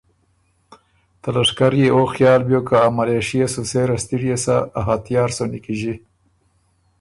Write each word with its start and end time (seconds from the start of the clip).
ته 1.21 1.29
لشکر 1.35 1.71
يې 1.81 1.87
او 1.95 2.01
خیال 2.13 2.41
بیوک 2.47 2.65
که 2.69 2.77
املېشئے 2.87 3.45
سُو 3.53 3.61
سېره 3.71 3.95
ستِړيې 4.03 4.37
سَۀ 4.43 4.57
ا 4.79 4.81
هتیار 4.87 5.29
سُو 5.35 5.43
نیکیݫی 5.51 5.93